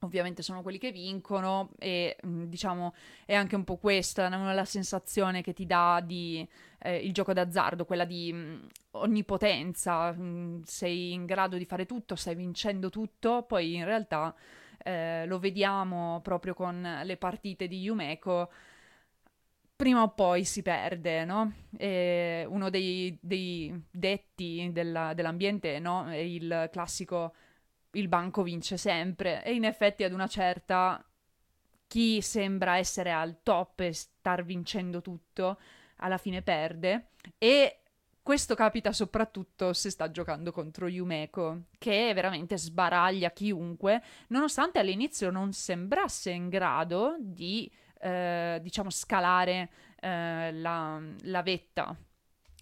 [0.01, 2.93] ovviamente sono quelli che vincono e mm, diciamo
[3.25, 6.47] è anche un po' questa la sensazione che ti dà di
[6.81, 11.65] eh, il gioco d'azzardo, quella di mh, mm, onnipotenza, mh, mm, sei in grado di
[11.65, 14.35] fare tutto, stai vincendo tutto, poi in realtà
[14.85, 18.51] eh, lo vediamo proprio con le partite di Yumeko
[19.85, 21.53] prima o poi si perde, no?
[21.77, 26.09] E uno dei, dei detti della, dell'ambiente, no?
[26.09, 27.35] È il classico
[27.91, 31.05] il banco vince sempre e in effetti ad una certa
[31.87, 35.59] chi sembra essere al top e star vincendo tutto
[35.97, 37.81] alla fine perde e
[38.23, 45.53] questo capita soprattutto se sta giocando contro Yumeko, che veramente sbaraglia chiunque, nonostante all'inizio non
[45.53, 51.97] sembrasse in grado di, eh, diciamo, scalare eh, la, la vetta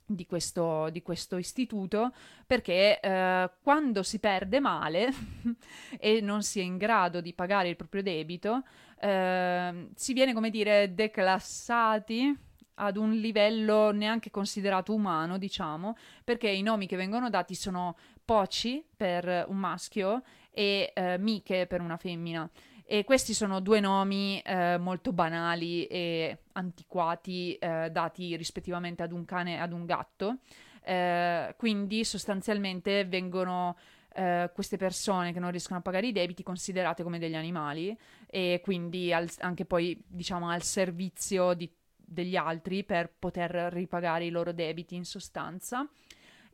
[0.07, 2.13] di questo, di questo, istituto
[2.47, 5.09] perché eh, quando si perde male
[5.99, 8.63] e non si è in grado di pagare il proprio debito,
[9.01, 16.63] eh, si viene, come dire, declassati ad un livello neanche considerato umano, diciamo, perché i
[16.63, 22.49] nomi che vengono dati sono Poci per un maschio e eh, Mike per una femmina.
[22.93, 29.25] E questi sono due nomi eh, molto banali e antiquati, eh, dati rispettivamente ad un
[29.25, 30.41] cane e ad un gatto.
[30.85, 33.79] Eh, quindi sostanzialmente vengono
[34.13, 38.61] eh, queste persone che non riescono a pagare i debiti considerate come degli animali e
[38.63, 44.53] quindi al, anche poi diciamo al servizio di, degli altri per poter ripagare i loro
[44.53, 45.89] debiti in sostanza.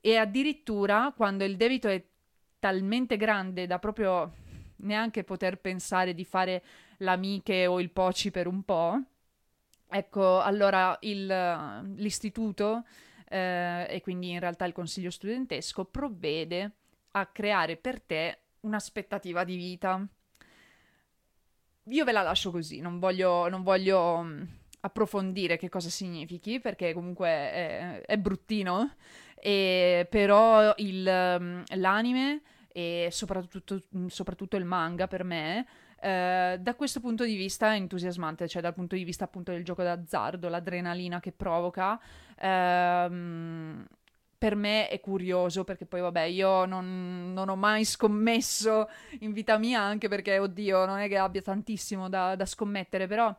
[0.01, 2.01] E addirittura quando il debito è
[2.61, 4.46] talmente grande da proprio
[4.78, 6.62] neanche poter pensare di fare
[6.98, 9.00] l'amiche o il poci per un po'.
[9.90, 11.26] Ecco, allora il,
[11.96, 12.84] l'istituto
[13.28, 16.72] eh, e quindi in realtà il consiglio studentesco provvede
[17.12, 20.06] a creare per te un'aspettativa di vita.
[21.84, 24.42] Io ve la lascio così, non voglio, non voglio mm,
[24.80, 28.94] approfondire che cosa significhi perché comunque è, è bruttino,
[29.34, 32.42] e, però il, mm, l'anime
[32.78, 35.66] e soprattutto, mm, soprattutto il manga per me,
[36.00, 39.64] eh, da questo punto di vista è entusiasmante, cioè dal punto di vista appunto del
[39.64, 42.00] gioco d'azzardo, l'adrenalina che provoca.
[42.38, 43.84] Ehm,
[44.38, 48.88] per me è curioso perché poi vabbè io non, non, ho mai scommesso
[49.20, 53.36] in vita mia anche perché oddio non è che abbia tantissimo da, da scommettere però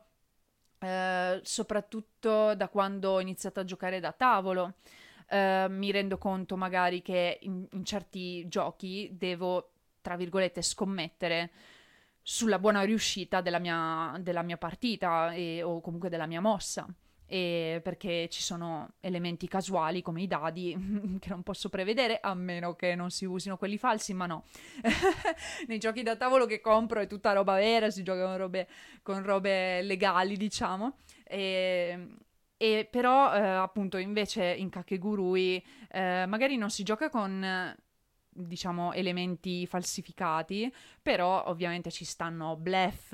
[0.80, 4.74] eh, soprattutto da quando ho iniziato a giocare da tavolo
[5.30, 11.52] eh, mi rendo conto magari che in, in certi giochi devo, tra virgolette, scommettere
[12.22, 16.88] sulla buona riuscita della mia, della mia partita e, o comunque della mia mossa.
[17.32, 20.76] E perché ci sono elementi casuali come i dadi
[21.22, 24.46] che non posso prevedere a meno che non si usino quelli falsi, ma no.
[25.68, 28.68] Nei giochi da tavolo che compro è tutta roba vera, si gioca con robe,
[29.04, 30.98] con robe legali, diciamo.
[31.24, 32.08] E,
[32.62, 37.74] e però, eh, appunto, invece in Kakegurui eh, magari non si gioca con
[38.32, 43.14] diciamo elementi falsificati però ovviamente ci stanno bluff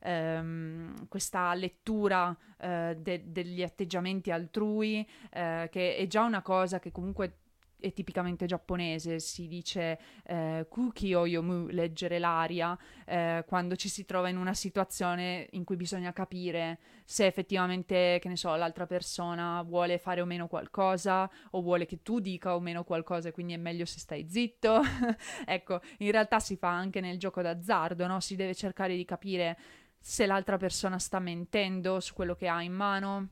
[0.00, 6.90] ehm, questa lettura eh, de- degli atteggiamenti altrui eh, che è già una cosa che
[6.90, 7.38] comunque
[7.78, 14.04] è tipicamente giapponese, si dice eh, kuki o yomu, leggere l'aria, eh, quando ci si
[14.04, 19.62] trova in una situazione in cui bisogna capire se effettivamente, che ne so, l'altra persona
[19.62, 23.58] vuole fare o meno qualcosa o vuole che tu dica o meno qualcosa quindi è
[23.58, 24.80] meglio se stai zitto.
[25.46, 28.20] ecco, in realtà si fa anche nel gioco d'azzardo, no?
[28.20, 29.58] Si deve cercare di capire
[29.98, 33.28] se l'altra persona sta mentendo su quello che ha in mano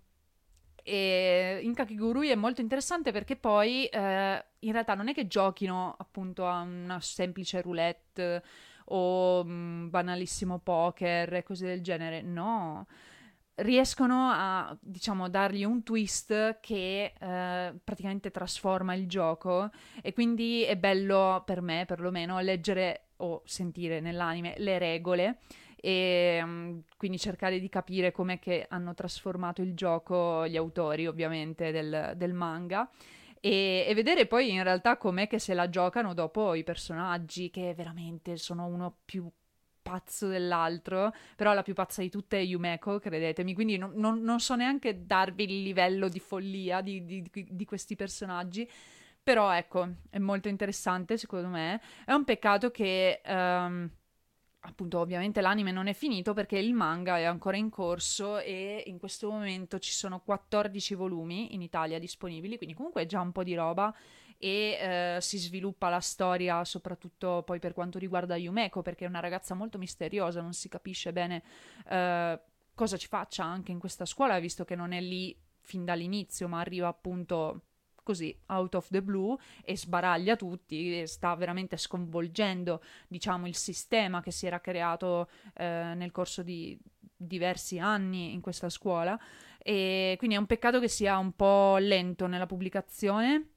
[0.87, 5.95] e in Kakigurui è molto interessante perché poi eh, in realtà non è che giochino
[5.97, 8.43] appunto a una semplice roulette
[8.87, 12.87] o mh, mm, banalissimo poker e cose del genere, no.
[13.57, 19.71] Riescono a, diciamo, dargli un twist che eh, praticamente trasforma il gioco
[20.03, 25.39] e quindi è bello per me, perlomeno, leggere o sentire nell'anime le regole
[25.85, 31.73] e um, quindi cercare di capire com'è che hanno trasformato il gioco gli autori ovviamente
[31.73, 32.91] del, del manga.
[33.39, 37.75] E, e, vedere poi in realtà com'è che se la giocano dopo i personaggi che
[37.75, 39.31] veramente sono uno più
[39.83, 44.41] pazzo dell'altro, però la più pazza di tutte è Yumeko, credetemi, quindi non, non, non
[44.41, 48.67] so neanche darvi il livello di follia di, di, di questi personaggi,
[49.23, 51.79] Però ecco, è molto interessante secondo me.
[52.07, 53.21] È un peccato che...
[53.27, 53.91] Um,
[54.67, 58.99] appunto ovviamente l'anime non è finito perché il manga è ancora in corso e in
[58.99, 63.43] questo momento ci sono 14 volumi in Italia disponibili, quindi comunque è già un po'
[63.43, 63.95] di roba
[64.39, 69.21] e eh, si sviluppa la storia soprattutto poi per quanto riguarda Yumeko perché è una
[69.21, 71.43] ragazza molto misteriosa, non si capisce bene
[71.89, 72.41] eh,
[72.75, 76.61] cosa ci faccia anche in questa scuola visto che non è lì fin dall'inizio ma
[76.61, 77.63] arriva appunto
[78.05, 84.23] così out of the blue e sbaraglia tutti e sta veramente sconvolgendo diciamo il sistema
[84.23, 86.79] che si era creato eh, nel corso di
[87.17, 89.19] diversi anni in questa scuola.
[89.59, 93.54] E quindi è un peccato che sia un po' lento nella pubblicazione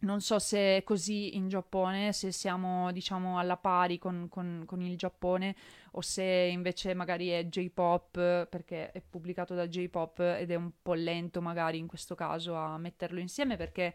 [0.00, 4.80] non so se è così in Giappone, se siamo diciamo alla pari con, con, con,
[4.80, 5.54] il Giappone
[5.92, 10.94] o se invece magari è J-pop perché è pubblicato da J-pop ed è un po'
[10.94, 13.94] lento magari in questo caso a metterlo insieme perché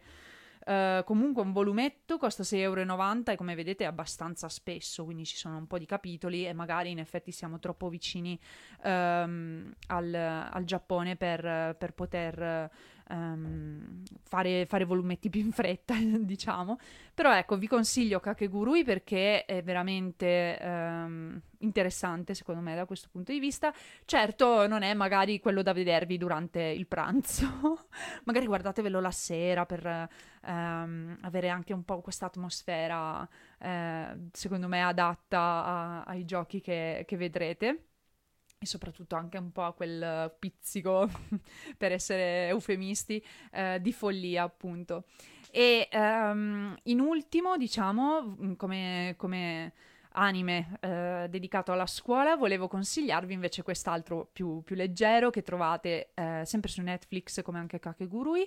[0.66, 2.82] Uh, comunque un volumetto costa 6,90 euro
[3.26, 6.90] e come vedete è abbastanza spesso, quindi ci sono un po' di capitoli e magari
[6.90, 8.36] in effetti siamo troppo vicini
[8.82, 12.68] um, al, al, Giappone per, per poter
[13.10, 16.78] um, fare, fare, volumetti più in fretta, diciamo.
[17.14, 23.32] Però ecco, vi consiglio Kakegurui perché è veramente um, interessante secondo me da questo punto
[23.32, 23.72] di vista.
[24.04, 27.88] Certo, non è magari quello da vedervi durante il pranzo,
[28.24, 30.08] magari guardatevelo la sera per
[30.42, 33.20] um, avere anche un po' questa atmosfera,
[33.58, 37.80] uh, secondo me, adatta a, ai giochi che, che vedrete
[38.58, 41.08] e soprattutto anche un po' quel pizzico,
[41.76, 45.04] per essere eufemisti, eh, di follia appunto.
[45.50, 49.72] E um, in ultimo, diciamo, mm, come, come
[50.12, 56.42] anime eh, dedicato alla scuola, volevo consigliarvi invece quest'altro più, più leggero che trovate eh,
[56.44, 58.46] sempre su Netflix come anche Kakegurui,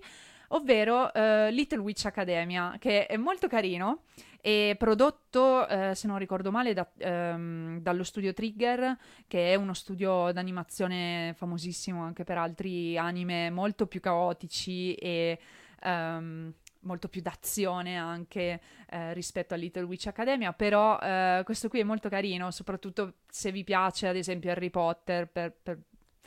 [0.50, 4.04] ovvero uh, Little Witch Academia, che è molto carino
[4.41, 8.97] e prodotto, uh, se non ricordo male, da, um, dallo studio Trigger,
[9.28, 15.39] che è uno studio d'animazione famosissimo anche per altri anime molto più caotici e...
[15.84, 21.80] Um, molto più d'azione anche eh, rispetto a Little Witch Academia, però eh, questo qui
[21.80, 25.80] è molto carino, soprattutto se vi piace ad esempio Harry Potter, per, per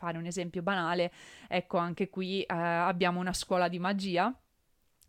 [0.03, 1.13] fare un esempio banale,
[1.47, 4.35] ecco anche qui eh, abbiamo una scuola di magia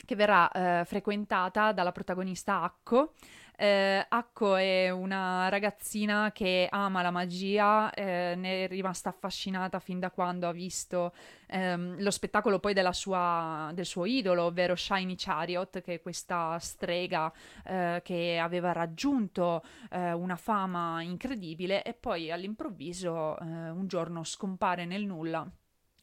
[0.06, 3.14] che verrà eh, frequentata dalla protagonista Akko.
[3.56, 10.00] Eh, Akko è una ragazzina che ama la magia, eh, ne è rimasta affascinata fin
[10.00, 11.14] da quando ha visto
[11.48, 17.32] ehm, lo spettacolo poi sua, del suo idolo, ovvero Shiny Chariot, che è questa strega
[17.66, 24.86] eh, che aveva raggiunto eh, una fama incredibile e poi all'improvviso eh, un giorno scompare
[24.86, 25.48] nel nulla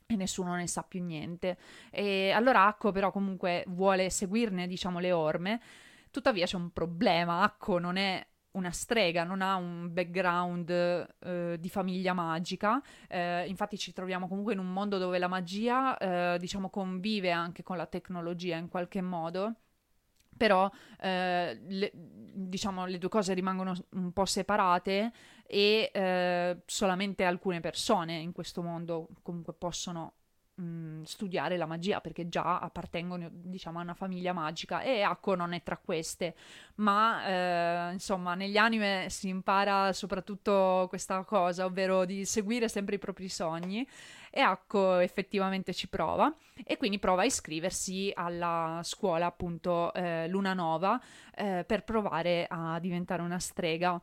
[0.06, 1.56] e nessuno ne sa più niente.
[1.90, 5.60] E allora Akko però comunque vuole seguirne, diciamo, le orme.
[6.10, 11.68] Tuttavia c'è un problema, Akko non è una strega, non ha un background eh, di
[11.68, 16.68] famiglia magica, eh, infatti ci troviamo comunque in un mondo dove la magia, eh, diciamo,
[16.68, 19.54] convive anche con la tecnologia in qualche modo
[20.40, 25.12] però eh, le, diciamo le due cose rimangono un po' separate
[25.46, 30.14] e eh, solamente alcune persone in questo mondo comunque possono
[30.54, 35.52] mh, studiare la magia perché già appartengono diciamo a una famiglia magica e Akko non
[35.52, 36.34] è tra queste.
[36.76, 42.98] Ma eh, insomma negli anime si impara soprattutto questa cosa ovvero di seguire sempre i
[42.98, 43.86] propri sogni
[44.30, 46.34] e Akko effettivamente ci prova
[46.64, 51.00] e quindi prova a iscriversi alla scuola appunto eh, Luna Nova
[51.34, 54.00] eh, per provare a diventare una strega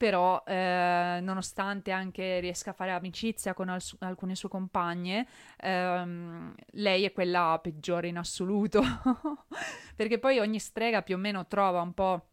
[0.00, 5.26] però eh, nonostante anche riesca a fare amicizia con al- alcune sue compagne,
[5.58, 8.80] ehm, lei è quella peggiore in assoluto,
[9.94, 12.28] perché poi ogni strega più o meno trova un po'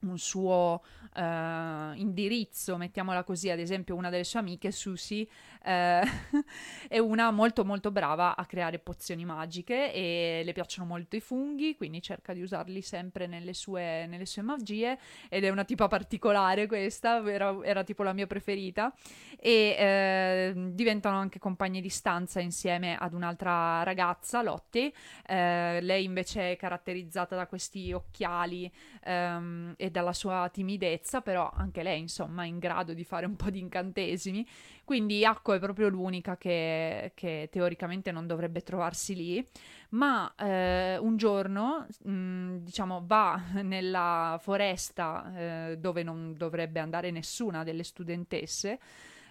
[0.00, 0.82] un suo
[1.14, 5.26] uh, indirizzo, mettiamola così, ad esempio una delle sue amiche, Susie,
[5.66, 11.76] è una molto molto brava a creare pozioni magiche e le piacciono molto i funghi,
[11.76, 14.98] quindi cerca di usarli sempre nelle sue, nelle sue magie
[15.28, 18.94] ed è una tipa particolare questa, era, era tipo la mia preferita
[19.38, 24.92] e uh, diventano anche compagne di stanza insieme ad un'altra ragazza, Lottie,
[25.26, 28.70] lei invece è caratterizzata da questi occhiali
[29.04, 33.36] um, e dalla sua timidezza, però anche lei, insomma, è in grado di fare un
[33.36, 34.46] po' di incantesimi.
[34.86, 39.44] Quindi Akko è proprio l'unica che, che teoricamente non dovrebbe trovarsi lì,
[39.88, 45.32] ma eh, un giorno, mh, mm, diciamo, va nella foresta
[45.70, 48.78] eh, dove non dovrebbe andare nessuna delle studentesse,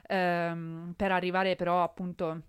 [0.07, 2.41] ehm, per arrivare però appunto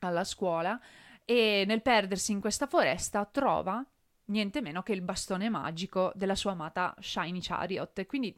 [0.00, 0.80] alla scuola,
[1.26, 3.84] e nel perdersi in questa foresta trova
[4.28, 8.06] niente meno che il bastone magico della sua amata Shiny Chariot.
[8.06, 8.34] Quindi,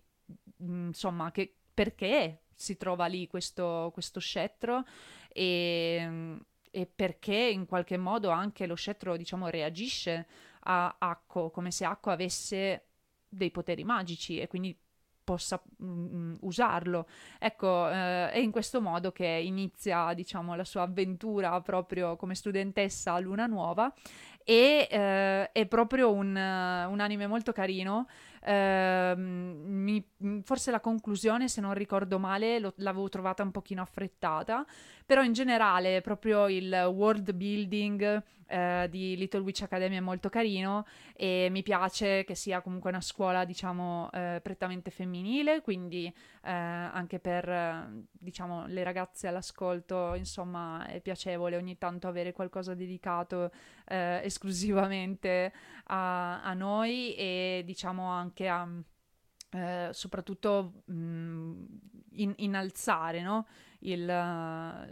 [0.65, 4.85] mm, insomma, che, perché si trova lì questo, questo scettro
[5.33, 6.37] e,
[6.71, 10.27] e, perché in qualche modo anche lo scettro, diciamo, reagisce
[10.65, 12.89] a Akko, come se Akko avesse
[13.27, 14.79] dei poteri magici e quindi
[15.25, 17.09] possa mm, usarlo.
[17.39, 23.15] Ecco, eh, è in questo modo che inizia, diciamo, la sua avventura proprio come studentessa
[23.15, 23.91] a Luna Nuova
[24.51, 28.09] e eh, è proprio un, un, anime molto carino.
[28.43, 30.05] Eh, mi,
[30.43, 34.67] forse la conclusione, se non ricordo male, lo, l'avevo trovata un pochino affrettata,
[35.07, 40.85] però in generale proprio il world building eh, di Little Witch Academy è molto carino
[41.15, 47.21] e mi piace che sia comunque una scuola, diciamo, eh, prettamente femminile, quindi eh, anche
[47.21, 53.53] per, eh, diciamo, le ragazze all'ascolto, insomma, è piacevole ogni tanto avere qualcosa dedicato
[53.91, 55.53] eh, esclusivamente
[55.87, 58.69] a, a, noi e, diciamo, anche a...
[59.53, 61.65] Eh, soprattutto mh,
[62.13, 63.49] in, innalzare no?
[63.81, 64.01] il,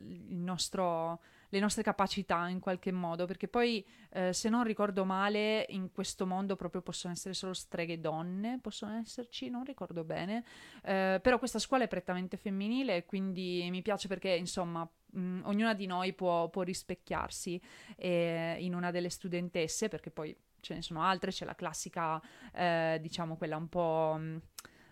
[0.05, 1.20] il nostro
[1.51, 6.26] le nostre capacità in qualche modo, perché poi eh, se non ricordo male in questo
[6.26, 10.44] mondo proprio possono essere solo streghe donne, possono esserci, non ricordo bene,
[10.82, 15.86] eh, però questa scuola è prettamente femminile, quindi mi piace perché insomma mh, ognuna di
[15.86, 17.61] noi può, può rispecchiarsi
[17.96, 22.20] eh, in una delle studentesse, perché poi ce ne sono altre, c'è la classica,
[22.52, 24.16] eh, diciamo quella un po'...
[24.18, 24.40] Mh,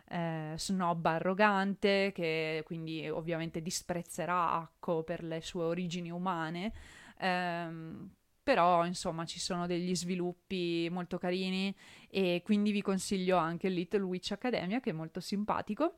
[0.08, 6.72] eh, snob arrogante che quindi ovviamente disprezzerà Akko per le sue origini umane.
[7.18, 8.10] Ehm,
[8.42, 11.74] però insomma ci sono degli sviluppi molto carini
[12.08, 15.96] e quindi vi consiglio anche Little Witch Academia che è molto simpatico.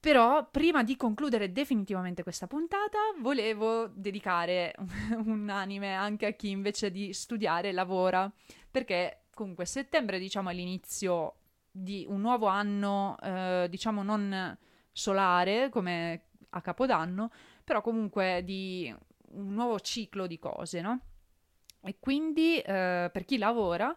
[0.00, 4.74] Però prima di concludere definitivamente questa puntata volevo dedicare
[5.26, 8.32] un anime anche a chi invece di studiare lavora
[8.70, 11.34] perché comunque settembre diciamo all'inizio
[11.70, 14.56] di un nuovo anno, eh, diciamo non
[14.90, 17.30] solare come a Capodanno,
[17.62, 18.94] però comunque di
[19.32, 21.00] un nuovo ciclo di cose, no?
[21.82, 23.94] E quindi eh, per chi lavora,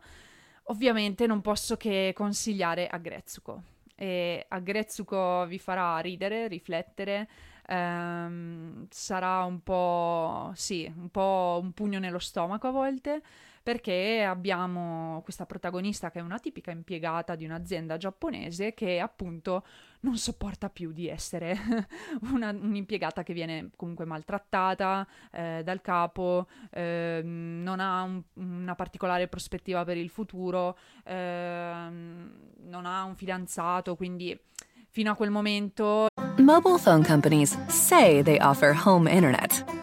[0.65, 3.72] ovviamente non posso che consigliare Agretsuko.
[3.95, 7.27] E Agretsuko vi farà ridere, riflettere,
[7.67, 13.21] ehm, sarà un po', sì, un po' un pugno nello stomaco a volte,
[13.63, 19.63] perché abbiamo questa protagonista che è una tipica impiegata di un'azienda giapponese che appunto
[20.01, 21.57] non sopporta più di essere
[22.33, 29.29] una, un'impiegata che viene comunque maltrattata eh, dal capo, eh, non ha un, una particolare
[29.29, 34.37] prospettiva per il futuro, eh, non ha un fidanzato, quindi
[34.89, 36.07] fino a quel momento...
[36.37, 39.82] Mobile phone companies say they offer home internet.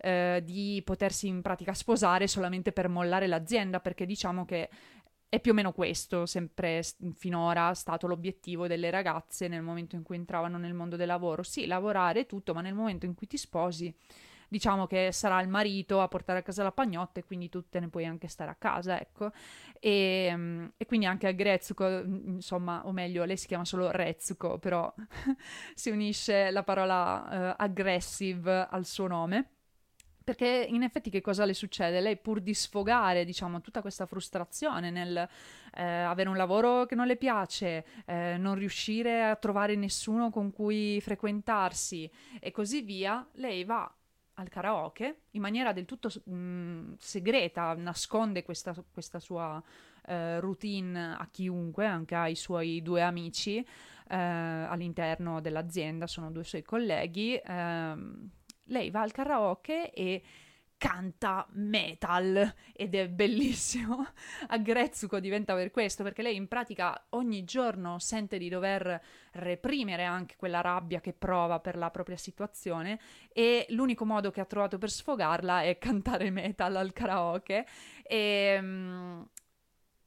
[0.00, 4.68] eh, di potersi in pratica sposare solamente per mollare l'azienda, perché diciamo che
[5.28, 6.82] è più o meno questo, sempre
[7.14, 11.42] finora stato l'obiettivo delle ragazze nel momento in cui entravano nel mondo del lavoro.
[11.42, 13.94] Sì, lavorare tutto, ma nel momento in cui ti sposi
[14.50, 17.78] diciamo che sarà il marito a portare a casa la pagnotta e quindi tu te
[17.78, 19.30] ne puoi anche stare a casa, ecco.
[19.78, 24.58] E, ehm, e quindi anche a Grezzuko, insomma, o meglio, lei si chiama solo Rezzuko,
[24.58, 24.92] però
[25.74, 29.59] si unisce la parola uh, aggressive al suo nome.
[30.30, 31.98] Perché in effetti che cosa le succede?
[31.98, 35.28] Lei pur di sfogare, diciamo, tutta questa frustrazione nel
[35.74, 40.52] eh, avere un lavoro che non le piace, eh, non riuscire a trovare nessuno con
[40.52, 42.08] cui frequentarsi
[42.38, 43.92] e così via, lei va
[44.34, 49.60] al karaoke in maniera del tutto mh, mm, segreta, nasconde questa, questa sua
[50.06, 56.62] eh, routine a chiunque, anche ai suoi due amici eh, all'interno dell'azienda, sono due suoi
[56.62, 57.36] colleghi.
[58.70, 60.22] Lei va al karaoke e
[60.80, 64.06] canta metal ed è bellissimo.
[64.48, 68.98] A Grezzuko diventa per questo, perché lei in pratica ogni giorno sente di dover
[69.32, 72.98] reprimere anche quella rabbia che prova per la propria situazione
[73.30, 77.66] e l'unico modo che ha trovato per sfogarla è cantare metal al karaoke
[78.02, 79.28] e...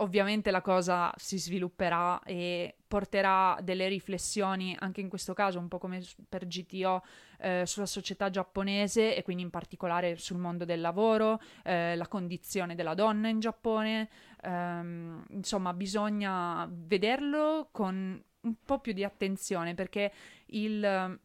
[0.04, 5.78] Ovviamente la cosa si svilupperà e porterà delle riflessioni, anche in questo caso un po'
[5.78, 7.02] come per GTO,
[7.40, 12.76] eh, sulla società giapponese e quindi in particolare sul mondo del lavoro, eh, la condizione
[12.76, 14.10] della donna in Giappone.
[14.44, 20.12] Um, insomma, bisogna vederlo con un po' più di attenzione perché
[20.48, 21.18] il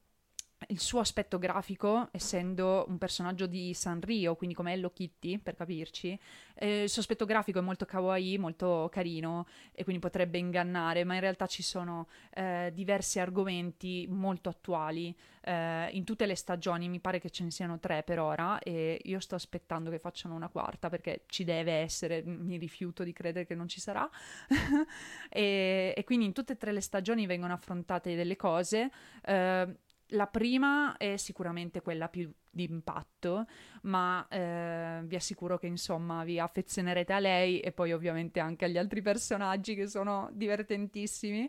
[0.70, 6.18] il suo aspetto grafico, essendo un personaggio di Sanrio, quindi come Hello Kitty, per capirci,
[6.54, 11.14] eh, il suo aspetto grafico è molto kawaii, molto carino e quindi potrebbe ingannare, ma
[11.14, 17.00] in realtà ci sono eh, diversi argomenti molto attuali eh, in tutte le stagioni, mi
[17.00, 20.48] pare che ce ne siano tre per ora e io sto aspettando che facciano una
[20.48, 24.08] quarta perché ci deve essere, mi rifiuto di credere che non ci sarà.
[25.30, 28.90] E, e, quindi in tutte e tre le stagioni vengono affrontate delle cose
[29.24, 29.76] eh,
[30.12, 33.46] la prima è sicuramente quella più di impatto,
[33.82, 38.78] ma eh, vi assicuro che insomma vi affezionerete a lei e poi ovviamente anche agli
[38.78, 41.48] altri personaggi che sono divertentissimi.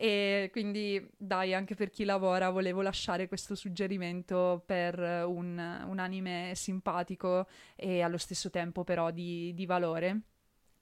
[0.00, 4.96] E quindi dai, anche per chi lavora volevo lasciare questo suggerimento per
[5.26, 10.20] un, un anime simpatico e allo stesso tempo però di, di valore.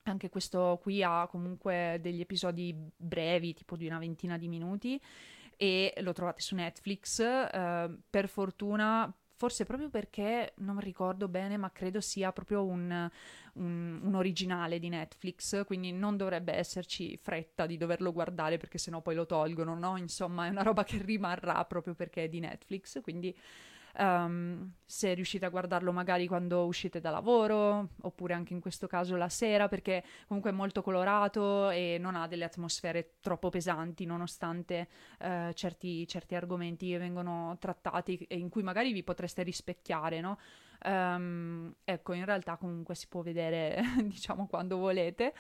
[0.02, 5.00] Anche questo qui ha comunque degli episodi brevi, tipo di una ventina di minuti,
[5.56, 7.18] e lo trovate su Netflix.
[7.18, 13.10] Uh, per fortuna, forse proprio perché non ricordo bene, ma credo sia proprio un,
[13.54, 19.02] un, un, originale di Netflix, quindi non dovrebbe esserci fretta di doverlo guardare perché sennò
[19.02, 19.96] poi lo tolgono, no?
[19.96, 23.36] Insomma, è una roba che rimarrà proprio perché è di Netflix, quindi
[23.98, 29.16] Um, se riuscite a guardarlo magari quando uscite da lavoro, oppure anche in questo caso
[29.16, 34.88] la sera, perché comunque è molto colorato e non ha delle atmosfere troppo pesanti, nonostante
[35.20, 40.38] uh, certi, certi, argomenti che vengono trattati e in cui magari vi potreste rispecchiare, no?
[40.84, 45.32] Um, ecco, in realtà comunque si può vedere, diciamo, quando volete.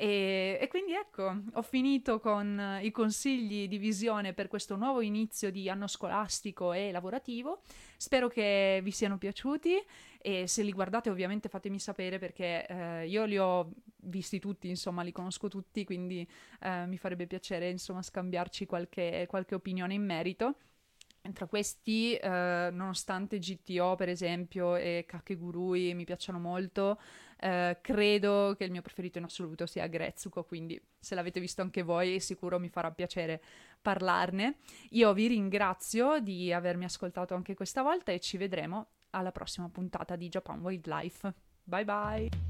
[0.00, 5.50] E, e, quindi ecco, ho finito con i consigli di visione per questo nuovo inizio
[5.50, 7.60] di anno scolastico e lavorativo.
[7.98, 9.76] Spero che vi siano piaciuti
[10.22, 13.72] e se li guardate ovviamente fatemi sapere perché eh, io li ho
[14.04, 16.26] visti tutti, insomma li conosco tutti, quindi
[16.62, 20.54] eh, mi farebbe piacere insomma scambiarci qualche, qualche opinione in merito.
[21.32, 26.98] Tra questi, eh, nonostante GTO per esempio e Kakegurui mi piacciono molto,
[27.38, 31.82] eh, credo che il mio preferito in assoluto sia Grezzuko, quindi se l'avete visto anche
[31.82, 33.42] voi sicuro mi farà piacere
[33.80, 34.56] parlarne.
[34.90, 40.16] Io vi ringrazio di avermi ascoltato anche questa volta e ci vedremo alla prossima puntata
[40.16, 41.34] di Japan Wildlife.
[41.62, 42.49] Bye bye!